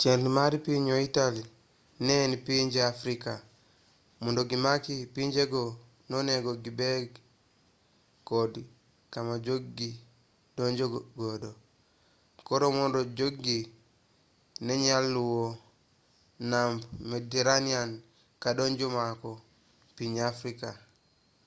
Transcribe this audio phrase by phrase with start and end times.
[0.00, 1.42] chenro mar piny italy
[2.06, 3.32] ne en pinje afrika
[4.22, 5.62] mondo gimak pinjego
[6.10, 7.10] nonego gibed
[8.28, 8.52] kod
[9.12, 9.90] kama jog-gi
[10.56, 11.50] donjogodo
[12.46, 13.60] koro mondo jog-gi
[14.66, 15.44] nenyal luwo
[16.50, 16.78] namb
[17.10, 17.90] mediterenian
[18.42, 19.30] kadonjo mako
[19.96, 20.68] piny afrika